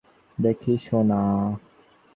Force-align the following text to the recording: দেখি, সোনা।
দেখি, 0.37 0.73
সোনা। 0.77 1.21